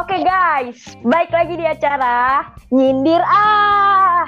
Oke 0.00 0.16
guys, 0.24 0.96
baik 1.04 1.28
lagi 1.28 1.60
di 1.60 1.66
acara 1.68 2.48
Nyindir 2.72 3.20
Ah. 3.20 4.24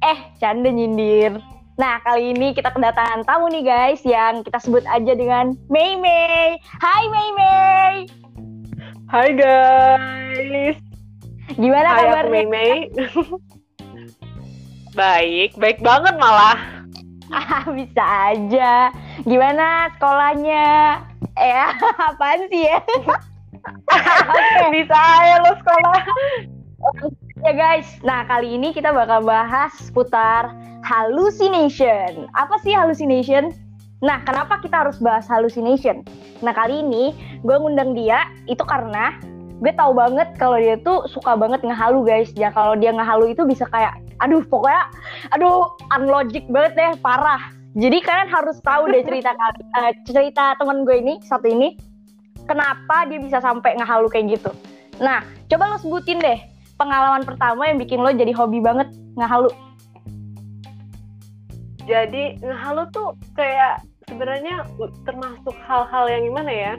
Eh, 0.00 0.18
canda 0.40 0.72
nyindir. 0.72 1.36
Nah, 1.76 2.00
kali 2.00 2.32
ini 2.32 2.56
kita 2.56 2.72
kedatangan 2.72 3.28
tamu 3.28 3.52
nih 3.52 3.60
guys 3.60 4.00
yang 4.08 4.40
kita 4.40 4.56
sebut 4.64 4.80
aja 4.88 5.12
dengan 5.12 5.52
Mei 5.68 6.00
Mei. 6.00 6.56
Hai 6.80 7.04
Mei 7.12 7.28
Mei. 7.36 7.94
Hai 9.12 9.28
guys. 9.36 10.80
Gimana 11.60 11.84
Hai 11.84 11.96
aku 12.00 12.08
kabarnya? 12.08 12.32
Mei 12.32 12.44
Mei. 12.48 12.72
baik, 14.96 15.60
baik 15.60 15.84
banget 15.84 16.16
malah. 16.16 16.56
Ah, 17.28 17.68
bisa 17.68 18.32
aja. 18.32 18.88
Gimana 19.28 19.92
sekolahnya? 20.00 21.04
Eh, 21.36 21.52
apaan 22.08 22.48
sih 22.48 22.64
ya? 22.64 22.80
Bisa 24.74 24.96
aja 24.96 25.36
lo 25.42 25.52
sekolah. 25.60 26.02
ya 27.44 27.52
guys, 27.52 27.88
nah 28.04 28.28
kali 28.28 28.60
ini 28.60 28.76
kita 28.76 28.92
bakal 28.92 29.24
bahas 29.24 29.72
seputar 29.80 30.52
hallucination. 30.84 32.28
Apa 32.36 32.60
sih 32.60 32.76
hallucination? 32.76 33.52
Nah, 34.04 34.20
kenapa 34.28 34.60
kita 34.60 34.84
harus 34.84 35.00
bahas 35.00 35.24
hallucination? 35.32 36.04
Nah, 36.44 36.52
kali 36.52 36.84
ini 36.84 37.16
gue 37.40 37.56
ngundang 37.56 37.96
dia 37.96 38.28
itu 38.44 38.60
karena 38.60 39.16
gue 39.64 39.72
tahu 39.72 39.96
banget 39.96 40.28
kalau 40.36 40.60
dia 40.60 40.76
tuh 40.84 41.08
suka 41.08 41.32
banget 41.40 41.64
ngehalu 41.64 42.04
guys. 42.04 42.28
Ya 42.36 42.52
kalau 42.52 42.76
dia 42.76 42.92
ngehalu 42.92 43.32
itu 43.32 43.48
bisa 43.48 43.64
kayak, 43.72 43.96
aduh 44.20 44.44
pokoknya, 44.44 44.92
aduh 45.32 45.72
unlogic 45.96 46.44
banget 46.52 46.72
deh, 46.76 46.92
parah. 47.00 47.40
Jadi 47.74 48.04
kalian 48.04 48.30
harus 48.30 48.60
tahu 48.62 48.86
deh 48.92 49.02
cerita 49.02 49.34
kali, 49.34 49.60
eh, 49.82 49.92
cerita 50.06 50.54
teman 50.60 50.86
gue 50.86 50.94
ini 50.94 51.18
satu 51.24 51.48
ini, 51.48 51.74
kenapa 52.44 53.08
dia 53.08 53.18
bisa 53.20 53.38
sampai 53.40 53.76
ngehalu 53.76 54.06
kayak 54.08 54.38
gitu. 54.38 54.50
Nah, 55.00 55.24
coba 55.50 55.74
lo 55.74 55.78
sebutin 55.80 56.22
deh 56.22 56.38
pengalaman 56.78 57.22
pertama 57.22 57.66
yang 57.70 57.78
bikin 57.78 58.02
lo 58.02 58.10
jadi 58.10 58.30
hobi 58.34 58.62
banget 58.62 58.90
ngehalu. 59.18 59.50
Jadi 61.84 62.40
ngehalu 62.40 62.88
tuh 62.96 63.12
kayak 63.36 63.84
sebenarnya 64.08 64.64
termasuk 65.04 65.52
hal-hal 65.68 66.04
yang 66.08 66.22
gimana 66.24 66.52
ya? 66.52 66.72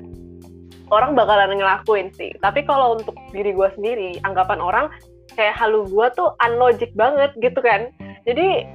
Orang 0.90 1.18
bakalan 1.18 1.58
ngelakuin 1.58 2.10
sih. 2.14 2.34
Tapi 2.42 2.66
kalau 2.66 2.98
untuk 2.98 3.14
diri 3.34 3.54
gue 3.54 3.70
sendiri, 3.78 4.22
anggapan 4.26 4.62
orang 4.62 4.86
kayak 5.34 5.58
halu 5.58 5.86
gue 5.90 6.08
tuh 6.14 6.34
unlogic 6.42 6.94
banget 6.94 7.34
gitu 7.42 7.58
kan. 7.62 7.90
Jadi 8.26 8.66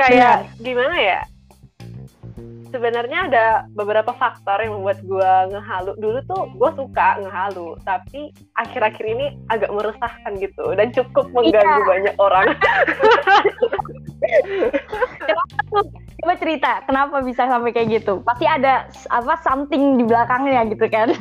kayak 0.00 0.48
gimana 0.60 0.96
ya? 0.96 1.20
Sebenarnya 2.74 3.30
ada 3.30 3.46
beberapa 3.78 4.10
faktor 4.18 4.58
yang 4.58 4.74
membuat 4.74 4.98
gue 5.06 5.32
ngehalu 5.54 5.94
dulu 6.02 6.18
tuh 6.26 6.42
gue 6.58 6.70
suka 6.74 7.22
ngehalu 7.22 7.78
tapi 7.86 8.34
akhir-akhir 8.58 9.06
ini 9.06 9.38
agak 9.46 9.70
meresahkan 9.70 10.34
gitu 10.42 10.74
dan 10.74 10.90
cukup 10.90 11.30
mengganggu 11.30 11.78
Iya. 11.78 11.86
banyak 11.86 12.14
orang? 12.18 12.46
Coba 16.18 16.34
cerita, 16.40 16.80
kenapa 16.88 17.20
bisa 17.20 17.44
sampai 17.46 17.70
kayak 17.70 18.00
gitu? 18.02 18.24
Pasti 18.24 18.48
ada 18.48 18.88
apa 19.12 19.36
something 19.44 20.00
di 20.00 20.04
belakangnya 20.08 20.66
gitu 20.72 20.88
kan? 20.90 21.12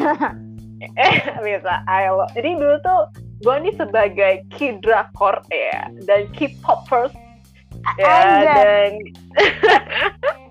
eh 0.99 1.15
bisa 1.39 1.79
ayo 1.87 2.27
jadi 2.35 2.59
dulu 2.59 2.75
tuh 2.83 3.01
gue 3.39 3.55
nih 3.55 3.75
sebagai 3.79 4.33
kid 4.51 4.83
drakor 4.83 5.39
ya 5.47 5.87
dan 6.03 6.27
kid 6.35 6.51
poppers 6.59 7.15
ya 7.95 8.43
dan 8.43 8.99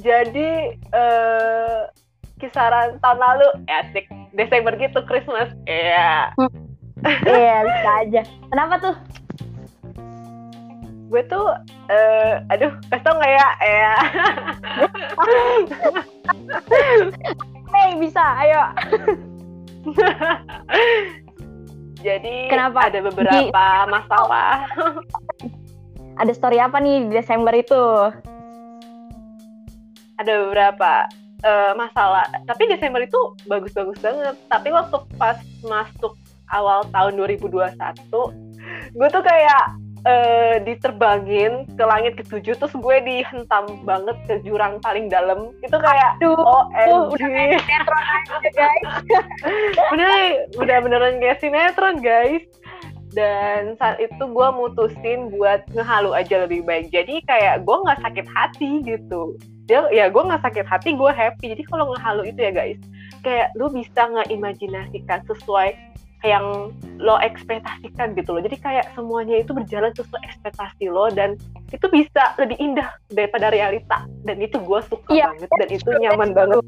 jadi 0.00 0.50
eh, 0.76 1.80
kisaran 2.38 2.96
tahun 2.98 3.18
lalu 3.20 3.48
ya 3.66 3.84
asik 3.84 4.06
Desember 4.32 4.72
gitu 4.74 5.00
Christmas 5.04 5.50
ya 5.66 6.32
Iya, 7.24 7.64
bisa 7.64 7.90
aja. 8.04 8.20
Kenapa 8.52 8.74
tuh? 8.76 8.96
gue 11.10 11.26
tuh 11.26 11.42
eh 11.90 12.38
aduh 12.46 12.70
kasih 12.86 13.02
tau 13.02 13.18
nggak 13.18 13.32
ya 13.34 13.48
ya 13.58 13.92
Hey, 17.70 17.98
bisa, 17.98 18.22
ayo. 18.38 18.62
jadi 21.98 22.34
Kenapa? 22.46 22.90
ada 22.90 22.98
beberapa 23.02 23.64
masalah 23.90 24.70
Ada 26.14 26.30
story 26.30 26.62
apa 26.62 26.78
nih 26.78 27.10
di 27.10 27.16
Desember 27.16 27.54
itu? 27.54 27.82
Ada 30.20 30.32
beberapa 30.46 31.08
eh, 31.40 31.72
masalah. 31.74 32.28
Tapi 32.44 32.68
Desember 32.68 33.00
itu 33.00 33.20
bagus-bagus 33.48 33.96
banget. 34.04 34.36
Tapi 34.52 34.68
waktu 34.68 34.96
pas 35.16 35.40
masuk 35.64 36.14
awal 36.52 36.84
tahun 36.92 37.14
2021 37.16 38.50
gue 38.90 39.08
tuh 39.08 39.22
kayak 39.24 39.64
eh, 40.04 40.56
diterbangin 40.64 41.68
ke 41.76 41.84
langit 41.84 42.16
ketujuh 42.20 42.56
terus 42.56 42.74
gue 42.74 42.96
dihentam 43.04 43.84
banget 43.84 44.16
ke 44.28 44.34
jurang 44.44 44.80
paling 44.80 45.08
dalam. 45.08 45.52
Itu 45.64 45.76
kayak 45.80 46.20
Aduh, 46.20 46.36
oh 46.36 46.64
udah 47.12 47.28
kayak 47.28 47.60
sinetron 47.64 48.04
aja, 48.04 48.50
guys. 48.52 48.88
udah 49.94 50.12
udah 50.60 50.76
beneran 50.80 51.16
kayak 51.20 51.38
sinetron 51.40 52.00
guys. 52.00 52.44
Dan 53.10 53.74
saat 53.74 53.98
itu 53.98 54.22
gue 54.22 54.48
mutusin 54.54 55.34
buat 55.34 55.66
ngehalu 55.74 56.14
aja 56.14 56.46
lebih 56.46 56.62
baik. 56.62 56.94
Jadi 56.94 57.26
kayak 57.26 57.66
gue 57.66 57.76
nggak 57.82 58.00
sakit 58.06 58.26
hati 58.30 58.70
gitu 58.86 59.34
dia 59.70 59.86
ya 59.94 60.10
gue 60.10 60.18
nggak 60.18 60.42
sakit 60.42 60.66
hati 60.66 60.98
gue 60.98 61.10
happy. 61.14 61.54
Jadi 61.54 61.62
kalau 61.70 61.94
ngehalu 61.94 62.34
itu 62.34 62.40
ya 62.42 62.50
guys 62.50 62.80
kayak 63.22 63.54
lu 63.54 63.70
bisa 63.70 64.10
ngeimajinasikan 64.10 65.22
sesuai 65.30 65.78
yang 66.20 66.74
lo 67.00 67.16
ekspektasikan 67.22 68.12
gitu 68.18 68.36
loh. 68.36 68.42
Jadi 68.44 68.56
kayak 68.60 68.92
semuanya 68.92 69.40
itu 69.40 69.56
berjalan 69.56 69.94
sesuai 69.96 70.20
ekspektasi 70.26 70.92
lo 70.92 71.08
dan 71.08 71.38
itu 71.72 71.86
bisa 71.88 72.36
lebih 72.36 72.60
indah 72.60 72.90
daripada 73.14 73.48
realita. 73.48 74.04
Dan 74.26 74.42
itu 74.42 74.60
gue 74.60 74.80
suka 74.90 75.08
Iya, 75.08 75.32
banget 75.32 75.50
dan 75.54 75.68
itu 75.70 75.88
nyaman 75.96 76.30
banget. 76.36 76.60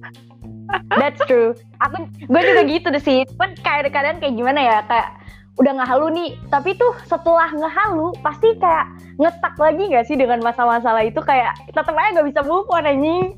That's 0.97 1.21
true. 1.29 1.53
Aku 1.85 2.09
gue 2.09 2.41
juga 2.41 2.63
gitu 2.65 2.87
deh 2.89 3.03
sih. 3.03 3.29
Cuman 3.37 3.53
kayak 3.61 3.93
kadang 3.93 4.23
kayak 4.25 4.41
gimana 4.41 4.61
ya 4.63 4.77
kayak 4.89 5.21
udah 5.61 5.73
ngehalu 5.77 6.07
nih, 6.17 6.31
tapi 6.49 6.73
tuh 6.81 6.97
setelah 7.05 7.53
ngehalu 7.53 8.17
pasti 8.25 8.57
kayak 8.57 8.89
ngetak 9.21 9.55
lagi 9.61 9.85
gak 9.93 10.07
sih 10.09 10.17
dengan 10.17 10.41
masalah-masalah 10.41 11.05
itu? 11.05 11.21
Kayak 11.21 11.53
tetep 11.69 11.93
aja 11.93 12.17
gak 12.17 12.29
bisa 12.29 12.41
move 12.45 12.69
on 12.73 12.89
anjing. 12.89 13.37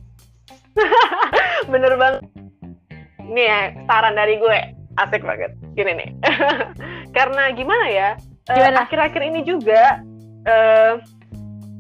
bener 1.73 1.99
banget. 1.99 2.23
Ini 3.25 3.43
ya 3.43 3.59
saran 3.91 4.15
dari 4.15 4.39
gue. 4.39 4.59
Asik 4.95 5.27
banget. 5.27 5.51
Gini 5.75 5.93
nih. 5.99 6.11
Karena 7.17 7.51
gimana 7.51 7.87
ya? 7.91 8.09
Eh, 8.51 8.55
Gimana? 8.55 8.85
akhir-akhir 8.85 9.23
ini 9.25 9.41
juga 9.43 10.03
eh 10.45 11.01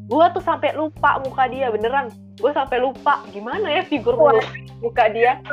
gue 0.04 0.26
tuh 0.36 0.42
sampai 0.42 0.74
lupa 0.74 1.22
muka 1.22 1.46
dia 1.46 1.70
beneran. 1.70 2.10
Gue 2.40 2.50
sampai 2.50 2.82
lupa 2.82 3.22
gimana 3.30 3.70
ya 3.70 3.82
figur 3.86 4.18
muka 4.82 5.04
dia. 5.14 5.38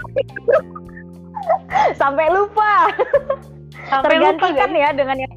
Sampai 1.97 2.29
lupa. 2.29 2.93
Sampai 3.89 4.17
lupa 4.19 4.49
Tergantikan 4.51 4.71
guys. 4.73 4.81
ya 4.81 4.89
dengan 4.93 5.17
yang 5.23 5.33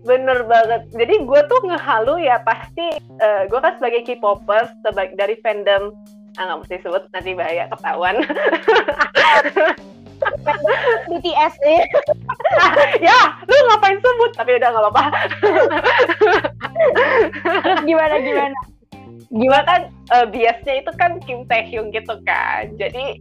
bener 0.00 0.48
banget 0.48 0.82
jadi 0.96 1.14
gue 1.28 1.40
tuh 1.44 1.60
ngehalu 1.68 2.24
ya 2.24 2.40
pasti 2.40 2.88
eh, 3.20 3.42
gue 3.46 3.60
kan 3.60 3.76
sebagai 3.76 4.00
K-popers 4.08 4.72
sebagai 4.80 5.12
dari 5.12 5.36
fandom 5.44 5.92
ah 6.38 6.42
nggak 6.46 6.58
mesti 6.64 6.76
sebut 6.80 7.04
nanti 7.12 7.36
bahaya 7.36 7.68
ketahuan 7.68 8.16
BTS 11.10 11.54
eh. 11.64 11.84
ya 13.08 13.18
lu 13.44 13.56
ngapain 13.68 13.98
sebut 14.00 14.30
tapi 14.36 14.56
udah 14.56 14.68
nggak 14.72 14.84
apa-apa 14.88 15.02
gimana 17.88 18.14
gimana. 18.24 18.58
gimana 19.30 19.64
kan 19.68 19.80
eh, 20.16 20.26
biasanya 20.32 20.76
itu 20.80 20.92
kan 20.96 21.12
Kim 21.28 21.44
Taehyung 21.44 21.92
gitu 21.92 22.14
kan 22.24 22.72
jadi 22.80 23.20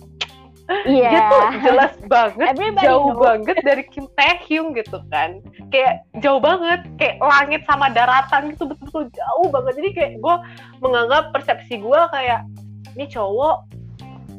Iya. 0.85 1.09
dia 1.09 1.21
tuh 1.25 1.41
jelas 1.65 1.93
banget 2.05 2.47
Everybody 2.53 2.85
jauh 2.85 3.09
knows. 3.09 3.21
banget 3.21 3.57
dari 3.65 3.83
Kim 3.89 4.05
Taehyung 4.13 4.77
gitu 4.77 5.01
kan. 5.09 5.41
Kayak 5.69 6.05
jauh 6.19 6.37
banget 6.37 6.85
kayak 6.95 7.17
langit 7.17 7.61
sama 7.65 7.89
daratan 7.89 8.53
gitu 8.53 8.69
betul-betul 8.69 9.09
jauh 9.09 9.47
banget. 9.49 9.73
Jadi 9.77 9.89
kayak 9.91 10.13
gue 10.17 10.35
menganggap 10.79 11.33
persepsi 11.33 11.77
gue 11.77 12.01
kayak 12.09 12.45
ini 12.93 13.05
cowok 13.05 13.57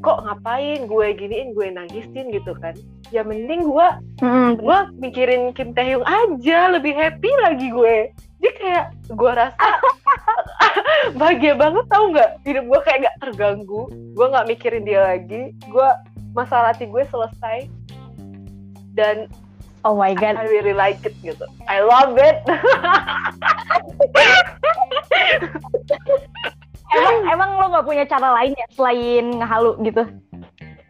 kok 0.00 0.24
ngapain 0.24 0.88
gue 0.88 1.06
giniin 1.12 1.52
gue 1.52 1.66
nangisin 1.68 2.30
gitu 2.30 2.54
kan. 2.56 2.72
Ya 3.10 3.20
mending 3.20 3.66
gue 3.66 3.88
Hmm, 4.20 4.54
gue 4.54 4.78
mikirin 4.98 5.50
Kim 5.50 5.72
Taehyung 5.72 6.04
aja 6.04 6.70
lebih 6.70 6.94
happy 6.94 7.30
lagi 7.42 7.68
gue. 7.68 7.96
Jadi 8.40 8.50
kayak 8.56 8.86
gue 9.10 9.32
rasa 9.34 9.56
bahagia 11.18 11.52
banget 11.54 11.84
tau 11.88 12.08
nggak? 12.08 12.30
Hidup 12.42 12.64
gue 12.66 12.80
kayak 12.82 12.98
gak 13.02 13.16
terganggu. 13.20 13.82
Gue 14.14 14.26
nggak 14.26 14.46
mikirin 14.46 14.84
dia 14.84 15.00
lagi. 15.04 15.52
Gue 15.66 15.88
masalah 16.36 16.72
hati 16.74 16.86
gue 16.86 17.04
selesai. 17.08 17.68
Dan 18.94 19.30
oh 19.86 19.94
my 19.96 20.14
god. 20.14 20.36
I 20.36 20.46
really 20.50 20.74
like 20.74 21.02
it 21.06 21.14
gitu. 21.22 21.46
I 21.66 21.82
love 21.84 22.18
it. 22.18 22.42
Emang 26.90 27.22
emang 27.30 27.50
lo 27.54 27.70
nggak 27.70 27.86
punya 27.86 28.02
cara 28.02 28.34
lain 28.34 28.50
ya 28.50 28.66
selain 28.74 29.38
ngehalu 29.38 29.78
gitu? 29.86 30.02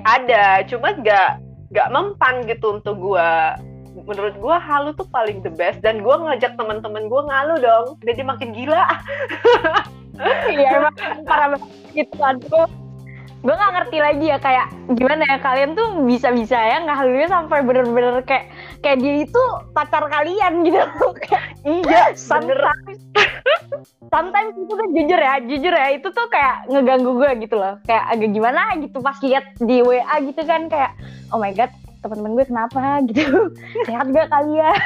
ada 0.08 0.64
cuma 0.64 0.96
nggak 0.96 1.31
nggak 1.70 1.88
mempan 1.92 2.34
gitu 2.48 2.81
untuk 2.81 2.96
gue 2.96 3.31
menurut 4.06 4.34
gue 4.38 4.56
halu 4.56 4.90
tuh 4.96 5.06
paling 5.10 5.42
the 5.44 5.52
best. 5.52 5.82
Dan 5.82 6.00
gue 6.00 6.14
ngajak 6.14 6.56
teman-teman 6.56 7.10
gue 7.10 7.20
ngalu 7.26 7.54
dong. 7.60 7.87
Jadi 8.06 8.22
makin 8.22 8.50
gila. 8.54 8.87
Iya 10.52 10.69
emang 10.76 10.94
parah 11.25 11.56
banget 11.56 11.70
gitu 11.96 12.14
kan 12.20 12.37
gue 13.40 13.54
nggak 13.56 13.72
ngerti 13.72 13.98
lagi 14.04 14.26
ya 14.28 14.37
kayak 14.37 14.66
gimana 14.92 15.25
ya 15.25 15.38
kalian 15.40 15.72
tuh 15.72 16.04
bisa-bisa 16.04 16.60
ya 16.60 16.84
nggak 16.84 16.98
halunya 17.00 17.28
sampai 17.32 17.64
bener-bener 17.64 18.20
kayak 18.28 18.52
kayak 18.84 19.00
dia 19.00 19.14
itu 19.25 19.42
pacar 19.72 20.04
kalian 20.12 20.64
gitu. 20.64 20.81
Iya 21.60 22.16
sometimes. 22.16 23.00
Sometimes 24.08 24.52
itu 24.56 24.72
tuh 24.72 24.88
jujur 24.96 25.20
ya 25.20 25.34
jujur 25.44 25.72
ya 25.76 25.88
itu 25.92 26.08
tuh 26.08 26.26
kayak 26.32 26.69
ngeganggu 26.72 27.16
gue 27.20 27.31
gitu 27.44 27.56
loh. 27.56 27.76
Kayak 27.84 28.04
agak 28.16 28.31
gimana 28.32 28.62
gitu 28.81 28.96
pas 29.04 29.16
lihat 29.20 29.44
di 29.60 29.84
WA 29.84 30.14
gitu 30.25 30.42
kan 30.44 30.72
kayak 30.72 30.96
oh 31.32 31.40
my 31.40 31.52
god 31.52 31.69
teman-teman 32.00 32.32
gue 32.37 32.47
kenapa? 32.49 32.81
Gitu. 33.08 33.29
Sehat 33.85 34.08
gak 34.12 34.29
kalian? 34.32 34.76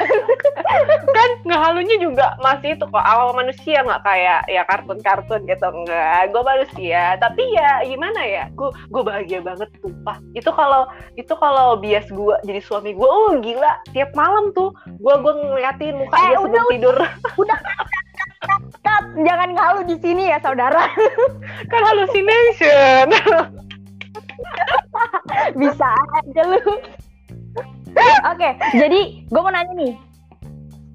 Kan 1.15 1.29
ngehalunya 1.47 1.95
juga 1.99 2.35
masih 2.43 2.75
itu 2.75 2.85
kok 2.87 3.05
awal 3.05 3.31
manusia 3.35 3.81
nggak 3.83 4.03
kayak 4.03 4.41
ya 4.51 4.61
kartun-kartun 4.67 5.47
gitu 5.47 5.67
enggak. 5.67 6.31
Gue 6.31 6.43
manusia. 6.43 7.15
Tapi 7.19 7.43
ya 7.55 7.83
gimana 7.87 8.21
ya 8.23 8.43
gue 8.51 8.69
gue 8.91 9.03
bahagia 9.03 9.39
banget 9.39 9.69
sumpah. 9.79 10.19
Itu 10.35 10.51
kalau 10.51 10.87
itu 11.15 11.33
kalau 11.39 11.79
bias 11.79 12.07
gue 12.11 12.35
jadi 12.43 12.59
suami 12.59 12.91
gue 12.91 13.07
oh 13.07 13.39
gila 13.39 13.79
tiap 13.95 14.11
malam 14.13 14.51
tuh 14.51 14.75
gue 14.99 15.15
gue 15.15 15.33
ngeliatin 15.33 15.95
muka 15.95 16.15
Eh, 16.15 16.23
dia 16.31 16.39
udah, 16.39 16.43
sebelum 16.43 16.71
tidur. 16.73 16.97
udah. 17.39 17.59
Cut 18.85 19.05
jangan 19.25 19.49
ngalu 19.55 19.79
di 19.89 19.97
sini 20.03 20.23
ya 20.29 20.37
saudara. 20.43 20.85
Kan 21.71 21.81
hallucination 21.81 23.09
bisa 25.55 25.87
aja 26.21 26.41
lu 26.45 26.59
oke 28.31 28.49
jadi 28.75 28.99
gue 29.27 29.41
mau 29.41 29.53
nanya 29.53 29.73
nih. 29.75 29.93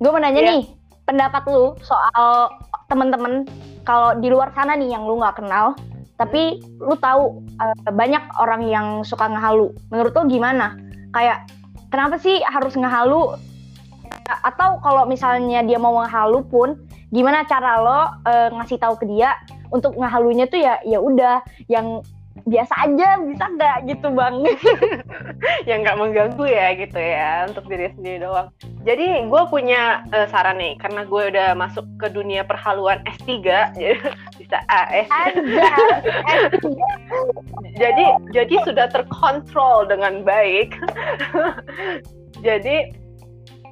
Gue 0.00 0.10
mau 0.10 0.20
nanya 0.22 0.40
Iya. 0.40 0.50
nih 0.56 0.62
pendapat 1.04 1.42
lu 1.50 1.74
soal 1.82 2.54
temen-temen 2.86 3.44
kalau 3.82 4.14
di 4.18 4.28
luar 4.30 4.54
sana 4.54 4.78
nih 4.78 4.94
yang 4.94 5.04
lu 5.04 5.18
nggak 5.18 5.42
kenal 5.42 5.74
tapi 6.20 6.60
lu 6.76 6.92
tahu 7.00 7.40
eh, 7.56 7.92
banyak 7.92 8.20
orang 8.36 8.68
yang 8.68 8.86
suka 9.00 9.24
ngehalu. 9.24 9.72
Menurut 9.88 10.12
lu 10.12 10.22
gimana? 10.28 10.76
Kayak 11.16 11.48
kenapa 11.88 12.20
sih 12.20 12.44
harus 12.44 12.76
ngehalu? 12.76 13.40
Atau 14.44 14.78
kalau 14.84 15.08
misalnya 15.08 15.64
dia 15.64 15.80
mau 15.80 15.96
ngehalu 16.04 16.44
pun 16.46 16.68
gimana 17.08 17.42
cara 17.48 17.80
lo 17.80 18.00
eh, 18.28 18.48
ngasih 18.52 18.76
tahu 18.76 19.00
ke 19.00 19.08
dia? 19.08 19.32
Untuk 19.72 19.96
ngehalunya 19.96 20.44
tuh 20.44 20.60
ya 20.60 20.76
ya 20.84 21.00
udah. 21.00 21.40
Yang 21.72 22.04
biasa 22.46 22.74
aja 22.86 23.08
bisa 23.20 23.44
nggak 23.56 23.76
gitu 23.88 24.06
bang 24.12 24.34
yang 25.68 25.84
nggak 25.84 25.98
mengganggu 25.98 26.44
ya 26.46 26.72
gitu 26.76 26.96
ya 26.96 27.44
untuk 27.48 27.64
diri 27.66 27.92
sendiri 27.96 28.24
doang. 28.24 28.48
Jadi 28.80 29.28
gue 29.28 29.42
punya 29.52 30.04
eh, 30.08 30.24
saran 30.28 30.56
nih 30.56 30.76
karena 30.80 31.04
gue 31.04 31.22
udah 31.32 31.48
masuk 31.52 31.84
ke 32.00 32.08
dunia 32.08 32.44
perhaluan 32.44 33.00
S3 33.20 33.28
jadi 33.76 33.96
bisa 34.40 34.58
AS. 34.68 35.08
aja 36.32 36.56
jadi 37.76 38.04
jadi 38.32 38.54
sudah 38.64 38.86
terkontrol 38.88 39.84
dengan 39.84 40.24
baik. 40.24 40.76
jadi 42.40 42.92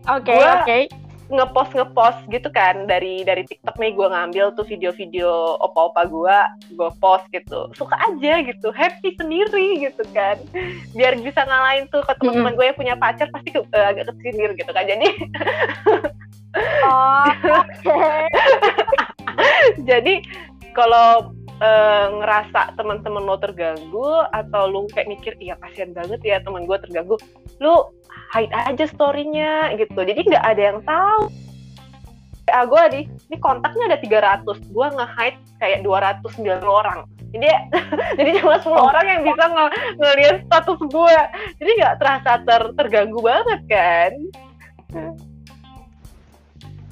oke 0.06 0.28
Gua- 0.28 0.60
oke 0.64 1.07
ngepost 1.28 1.72
ngepost 1.76 2.20
gitu 2.32 2.48
kan. 2.52 2.88
Dari 2.88 3.24
dari 3.24 3.44
TikTok 3.44 3.76
nih 3.76 3.92
gue 3.94 4.08
ngambil 4.08 4.56
tuh 4.56 4.64
video-video 4.64 5.60
opa-opa 5.60 6.08
gue 6.08 6.38
gue 6.74 6.90
post 7.00 7.24
gitu. 7.30 7.68
Suka 7.76 7.96
aja 8.00 8.42
gitu 8.44 8.68
happy 8.72 9.14
sendiri 9.16 9.88
gitu 9.88 10.02
kan. 10.12 10.40
Biar 10.96 11.16
bisa 11.20 11.44
ngalahin 11.44 11.86
tuh 11.92 12.02
ke 12.04 12.12
teman-teman 12.18 12.56
gue 12.56 12.66
yang 12.68 12.78
punya 12.78 12.94
pacar 12.96 13.28
pasti 13.30 13.54
ke- 13.54 13.68
eh, 13.72 13.86
agak 13.92 14.08
kesindir 14.12 14.52
gitu 14.56 14.70
kan. 14.72 14.84
Jadi 14.88 15.08
oh, 16.84 17.28
jadi 19.88 20.24
kalau 20.72 21.37
eh, 21.58 22.06
ngerasa 22.18 22.74
teman-teman 22.78 23.22
lo 23.24 23.36
terganggu 23.38 24.24
atau 24.30 24.62
lu 24.70 24.86
kayak 24.90 25.10
mikir 25.10 25.32
iya 25.42 25.58
kasihan 25.60 25.92
banget 25.94 26.20
ya 26.24 26.36
teman 26.42 26.64
gue 26.64 26.78
terganggu. 26.82 27.16
Lu 27.58 27.92
hide 28.34 28.52
aja 28.54 28.84
story-nya 28.86 29.74
gitu. 29.76 29.98
Jadi 29.98 30.20
nggak 30.26 30.44
ada 30.44 30.62
yang 30.62 30.80
tahu. 30.86 31.30
Ah 32.48 32.64
gue 32.64 32.82
nih 32.96 33.04
ini 33.28 33.36
kontaknya 33.44 33.92
ada 33.92 33.98
300 34.00 34.72
gue 34.72 34.86
nge-hide 34.96 35.40
kayak 35.60 35.78
209 35.84 36.64
orang. 36.64 37.04
Jadi 37.28 37.48
jadi 38.18 38.30
cuma 38.40 38.56
10 38.56 38.72
orang 38.72 39.04
yang 39.04 39.22
bisa 39.28 39.44
nge 39.52 39.66
ngeliat 40.00 40.36
status 40.48 40.80
gue 40.80 41.18
jadi 41.60 41.70
nggak 41.76 41.96
terasa 42.00 42.32
ter 42.40 42.62
terganggu 42.72 43.20
banget 43.20 43.60
kan 43.68 44.12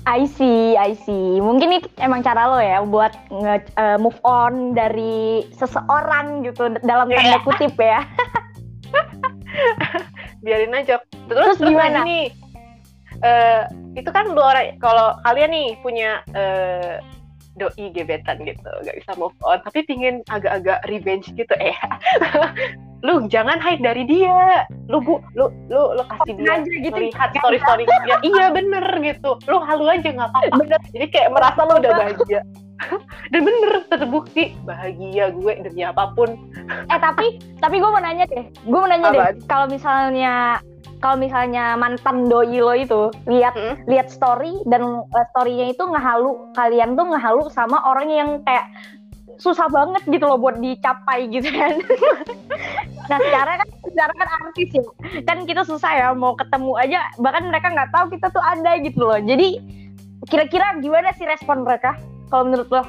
I 0.07 0.25
see 0.25 0.79
I 0.79 0.95
see 0.97 1.39
mungkin 1.39 1.75
itu 1.75 1.87
emang 1.99 2.23
cara 2.23 2.47
lo 2.47 2.57
ya 2.57 2.81
buat 2.81 3.13
nge 3.29 3.55
eh, 3.75 3.99
move 3.99 4.17
on 4.23 4.71
dari 4.71 5.45
seseorang 5.53 6.41
gitu 6.43 6.73
dalam 6.81 7.11
tanda 7.11 7.37
Iya. 7.37 7.43
kutip 7.43 7.75
ya 7.75 8.01
biarin 10.45 10.73
aja 10.73 11.03
Terus 11.03 11.27
terus, 11.27 11.57
terus 11.59 11.61
gimana? 11.67 12.07
nih 12.07 12.31
eh, 13.19 13.63
itu 13.97 14.09
kan 14.09 14.31
lu 14.31 14.39
orang 14.39 14.77
kalau 14.79 15.17
kalian 15.25 15.51
nih 15.51 15.69
punya 15.81 16.21
eh, 16.33 17.01
doi 17.57 17.89
gebetan 17.93 18.37
gitu 18.45 18.69
gak 18.85 18.97
bisa 18.97 19.13
move 19.17 19.37
on. 19.43 19.59
Tapi 19.65 19.85
pingin 19.89 20.21
agak-agak 20.29 20.85
revenge 20.87 21.33
gitu 21.33 21.55
eh. 21.59 21.77
Lu 23.07 23.29
jangan 23.29 23.61
hide 23.61 23.85
dari 23.85 24.05
dia. 24.09 24.65
Lu 24.89 24.99
bu 25.01 25.21
lu 25.37 25.53
lu 25.69 25.83
lu 25.95 26.03
kasih 26.09 26.35
dia 26.37 26.59
aja 26.61 26.71
gitu. 26.71 26.97
lihat 26.97 27.31
story 27.37 27.59
story 27.61 27.85
ya 28.09 28.17
iya 28.29 28.47
bener 28.51 28.85
gitu. 29.05 29.37
Lu 29.47 29.61
halu 29.61 29.85
aja 29.89 30.09
nggak 30.09 30.31
apa-apa. 30.33 30.57
Bener. 30.65 30.81
jadi 30.91 31.07
kayak 31.13 31.31
merasa 31.33 31.61
lu 31.65 31.75
udah 31.81 31.93
bahagia. 31.93 32.41
Dan 33.33 33.41
bener 33.49 33.73
terbukti 33.89 34.53
bahagia 34.69 35.33
gue 35.33 35.53
demi 35.65 35.83
apa 35.85 36.13
pun. 36.13 36.37
Eh 36.93 36.99
tapi 37.01 37.41
tapi 37.61 37.81
gue 37.81 37.91
mau 37.91 38.01
nanya 38.01 38.29
deh. 38.29 38.45
Gue 38.65 38.79
mau 38.81 38.91
nanya 38.91 39.09
deh 39.13 39.23
Apaan? 39.23 39.37
kalau 39.49 39.67
misalnya 39.69 40.61
kalau 41.01 41.17
misalnya 41.21 41.77
mantan 41.77 42.27
doi 42.27 42.59
lo 42.61 42.73
itu 42.73 43.03
lihat 43.29 43.55
Hmm? 43.57 43.77
lihat 43.89 44.13
story 44.13 44.61
dan 44.69 45.01
uh, 45.01 45.27
storynya 45.33 45.73
itu 45.73 45.81
ngehalu 45.81 46.37
kalian 46.53 46.93
tuh 46.93 47.09
ngehalu 47.09 47.49
sama 47.49 47.81
orang 47.89 48.09
yang 48.13 48.31
kayak 48.45 48.69
susah 49.37 49.69
banget 49.69 50.03
gitu 50.09 50.25
loh 50.25 50.41
buat 50.41 50.61
dicapai 50.61 51.29
gitu 51.29 51.49
kan. 51.53 51.77
Nah 53.07 53.23
secara 53.23 53.63
kan 53.63 53.69
secara 53.87 54.13
kan 54.19 54.29
artis 54.43 54.71
ya. 54.75 54.83
Kan 55.23 55.47
kita 55.47 55.63
susah 55.63 55.91
ya 55.95 56.07
mau 56.11 56.35
ketemu 56.35 56.75
aja 56.75 57.07
bahkan 57.23 57.47
mereka 57.47 57.71
nggak 57.71 57.95
tahu 57.95 58.11
kita 58.11 58.27
tuh 58.35 58.43
ada 58.43 58.83
gitu 58.83 58.99
loh. 58.99 59.21
Jadi 59.23 59.63
kira-kira 60.27 60.75
gimana 60.83 61.15
sih 61.15 61.23
respon 61.23 61.63
mereka? 61.63 61.95
Kalau 62.35 62.51
menurut 62.51 62.67
lo 62.67 62.83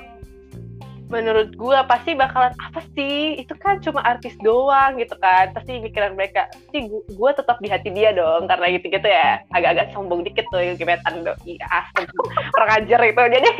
menurut 1.07 1.55
gue 1.55 1.77
pasti 1.87 2.11
bakalan 2.13 2.51
apa 2.59 2.83
sih? 2.95 3.39
Itu 3.39 3.55
kan 3.59 3.79
cuma 3.79 4.03
artis 4.03 4.35
doang 4.43 4.99
gitu 4.99 5.15
kan. 5.19 5.55
Pasti 5.55 5.79
pikiran 5.79 6.15
mereka. 6.19 6.51
Sih 6.71 6.87
gue 6.91 7.31
tetap 7.31 7.57
di 7.63 7.67
hati 7.71 7.89
dia 7.91 8.11
dong 8.11 8.47
karena 8.47 8.65
gitu 8.75 8.91
gitu 8.91 9.07
ya. 9.07 9.41
Agak-agak 9.55 9.95
sombong 9.95 10.27
dikit 10.27 10.45
tuh 10.51 10.63
gebetan 10.75 11.23
doi 11.23 11.55
asem. 11.71 12.03
Kurang 12.51 12.71
ajar 12.83 12.99
itu 13.07 13.21
jadi 13.39 13.51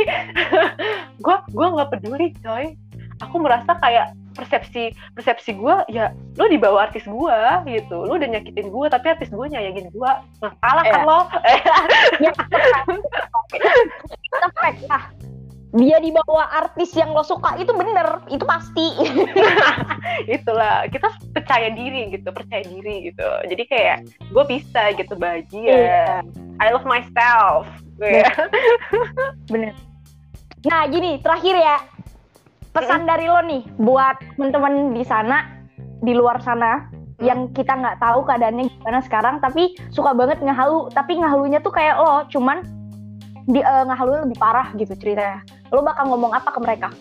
gue 1.25 1.37
gue 1.55 1.67
nggak 1.67 1.89
peduli 1.95 2.27
coy. 2.43 2.75
Aku 3.25 3.41
merasa 3.41 3.73
kayak 3.81 4.13
persepsi 4.37 4.93
persepsi 5.17 5.57
gue 5.57 5.73
ya 5.89 6.13
lu 6.37 6.45
di 6.45 6.61
bawah 6.61 6.85
artis 6.85 7.07
gue 7.07 7.39
gitu. 7.65 7.97
Lu 8.05 8.19
udah 8.19 8.29
nyakitin 8.29 8.69
gue 8.69 8.85
tapi 8.91 9.05
artis 9.09 9.33
gue 9.33 9.45
nyayangin 9.49 9.89
gue 9.89 10.11
nah 10.43 10.51
kalah 10.61 10.83
kan 10.85 11.01
Iya. 11.01 11.09
lo? 11.09 11.19
Ya 12.23 12.31
kita 14.27 14.47
fact 14.59 14.81
lah 14.91 15.03
dia 15.75 15.99
di 15.99 16.15
bawah 16.15 16.47
artis 16.47 16.95
yang 16.95 17.11
lo 17.11 17.27
suka 17.27 17.59
itu 17.59 17.75
bener 17.75 18.23
itu 18.31 18.43
pasti. 18.47 18.87
Itulah 20.39 20.87
kita 20.87 21.11
percaya 21.35 21.67
diri 21.75 22.15
gitu 22.15 22.31
percaya 22.31 22.63
diri 22.63 23.11
gitu. 23.11 23.27
Jadi 23.51 23.63
kayak 23.67 23.97
gue 24.31 24.43
bisa 24.47 24.95
gitu 24.95 25.13
bahagia. 25.19 26.23
I 26.63 26.67
love 26.71 26.87
myself. 26.87 27.67
Iya. 27.99 28.31
bener. 29.51 29.75
Nah 30.63 30.87
gini 30.87 31.19
terakhir 31.19 31.55
ya. 31.59 31.77
Pesan 32.71 33.09
dari 33.09 33.25
lo 33.25 33.41
nih 33.41 33.65
buat 33.81 34.21
teman-teman 34.37 34.93
di 34.93 35.01
sana 35.01 35.49
di 36.05 36.13
luar 36.13 36.37
sana 36.45 36.85
yang 37.17 37.49
kita 37.57 37.73
nggak 37.73 37.97
tahu 37.97 38.21
keadaannya 38.29 38.69
gimana 38.69 39.01
sekarang 39.01 39.41
tapi 39.41 39.73
suka 39.89 40.13
banget 40.13 40.37
ngehalu 40.45 40.93
tapi 40.93 41.17
ngehalunya 41.17 41.57
tuh 41.65 41.73
kayak 41.73 41.97
lo 41.97 42.29
cuman 42.29 42.61
di 43.47 43.63
eh, 43.63 43.83
ngehalunya 43.87 44.27
lebih 44.27 44.39
parah 44.39 44.67
gitu 44.75 44.93
ceritanya. 44.99 45.39
Lo 45.71 45.79
bakal 45.79 46.11
ngomong 46.11 46.35
apa 46.35 46.51
ke 46.51 46.59
mereka? 46.59 46.91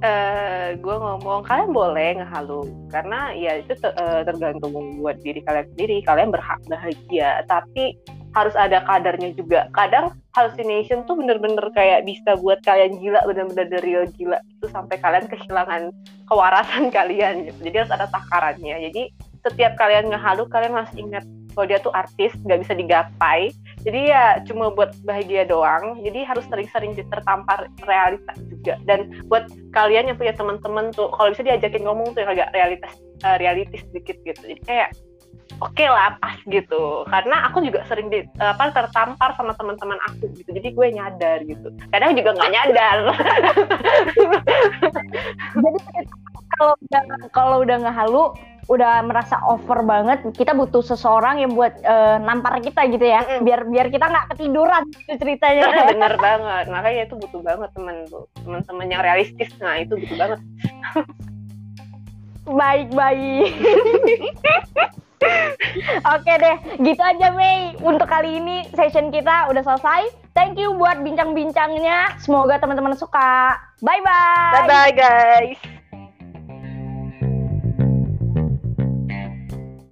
Eh 0.00 0.76
gue 0.80 0.96
ngomong 0.96 1.44
kalian 1.44 1.72
boleh 1.72 2.20
ngehalu 2.20 2.68
karena 2.92 3.32
ya 3.36 3.60
itu 3.60 3.76
te- 3.76 3.96
eh, 3.96 4.24
tergantung 4.24 4.72
buat 5.00 5.20
diri 5.20 5.44
kalian 5.44 5.68
sendiri. 5.76 6.00
Kalian 6.04 6.32
berhak 6.32 6.60
bahagia 6.68 7.44
tapi 7.44 7.96
harus 8.32 8.56
ada 8.56 8.84
kadarnya 8.84 9.32
juga. 9.36 9.68
Kadang 9.72 10.16
hallucination 10.36 11.04
tuh 11.08 11.16
bener-bener 11.16 11.64
kayak 11.72 12.04
bisa 12.04 12.36
buat 12.40 12.60
kalian 12.64 13.00
gila 13.00 13.24
bener-bener 13.28 13.68
the 13.68 13.80
real 13.84 14.04
gila. 14.16 14.40
Itu 14.56 14.72
sampai 14.72 14.96
kalian 15.00 15.28
kehilangan 15.28 15.92
kewarasan 16.28 16.88
kalian 16.96 17.52
gitu. 17.52 17.68
Jadi 17.68 17.76
harus 17.84 17.92
ada 17.92 18.08
takarannya. 18.08 18.80
Jadi 18.88 19.12
setiap 19.44 19.76
kalian 19.76 20.08
ngehalu 20.08 20.48
kalian 20.48 20.72
harus 20.72 20.92
ingat 20.96 21.24
kalau 21.56 21.66
dia 21.68 21.80
tuh 21.80 21.94
artis 21.96 22.36
nggak 22.44 22.60
bisa 22.68 22.76
digapai 22.76 23.48
jadi 23.86 24.00
ya 24.10 24.24
cuma 24.42 24.74
buat 24.74 24.98
bahagia 25.06 25.46
doang. 25.46 26.02
Jadi 26.02 26.26
harus 26.26 26.42
sering-sering 26.50 26.98
tertampar 27.06 27.70
realita 27.86 28.34
juga. 28.50 28.74
Dan 28.82 29.22
buat 29.30 29.46
kalian 29.70 30.10
yang 30.10 30.18
punya 30.18 30.34
teman-teman 30.34 30.90
tuh 30.90 31.06
kalau 31.14 31.30
bisa 31.30 31.46
diajakin 31.46 31.86
ngomong 31.86 32.10
tuh 32.10 32.26
yang 32.26 32.34
agak 32.34 32.50
realitas 32.50 32.98
uh, 33.22 33.38
realistis 33.38 33.86
sedikit 33.86 34.18
gitu. 34.26 34.42
Jadi 34.42 34.60
kayak 34.66 34.90
oke 35.60 35.72
okay 35.72 35.88
lah 35.88 36.16
pas 36.20 36.36
gitu. 36.44 37.04
Karena 37.08 37.48
aku 37.48 37.64
juga 37.64 37.84
sering 37.88 38.12
di, 38.12 38.24
apa 38.40 38.72
tertampar 38.72 39.32
sama 39.36 39.56
teman-teman 39.56 39.98
aku 40.12 40.28
gitu. 40.36 40.50
Jadi 40.52 40.68
gue 40.72 40.86
nyadar 40.92 41.38
gitu. 41.44 41.68
Kadang 41.92 42.12
juga 42.16 42.30
nggak 42.36 42.52
nyadar. 42.52 42.98
Jadi 45.64 45.78
kalau 46.56 46.74
udah 46.78 47.02
kalau 47.32 47.56
udah 47.64 47.76
nggak 47.80 47.96
halu 47.96 48.24
udah 48.66 48.98
merasa 49.06 49.38
over 49.46 49.86
banget 49.86 50.26
kita 50.34 50.50
butuh 50.50 50.82
seseorang 50.82 51.38
yang 51.38 51.54
buat 51.54 51.70
uh, 51.86 52.18
nampar 52.18 52.58
kita 52.58 52.90
gitu 52.90 53.06
ya. 53.06 53.22
Biar 53.40 53.64
biar 53.70 53.86
kita 53.88 54.10
nggak 54.10 54.34
ketiduran 54.34 54.82
gitu 54.90 55.12
ceritanya. 55.22 55.70
Bener 55.94 56.14
banget. 56.18 56.64
Makanya 56.68 57.00
itu 57.06 57.14
butuh 57.14 57.40
banget 57.46 57.70
temen 57.72 57.96
tuh 58.10 58.26
teman-teman 58.42 58.86
yang 58.90 59.02
realistis. 59.06 59.54
Nah 59.62 59.78
itu 59.78 59.94
butuh 59.94 60.16
banget. 60.18 60.40
Baik 62.46 62.94
baik 62.94 63.50
Oke 66.16 66.32
deh, 66.40 66.56
gitu 66.80 67.02
aja 67.02 67.32
Mei. 67.32 67.76
Untuk 67.80 68.08
kali 68.08 68.40
ini 68.40 68.64
session 68.72 69.12
kita 69.12 69.50
udah 69.52 69.62
selesai. 69.62 70.08
Thank 70.36 70.60
you 70.60 70.76
buat 70.76 71.00
bincang-bincangnya. 71.00 72.20
Semoga 72.20 72.60
teman-teman 72.60 72.96
suka. 72.96 73.56
Bye 73.80 74.00
bye. 74.04 74.52
Bye 74.52 74.68
bye 74.68 74.92
guys. 74.92 75.75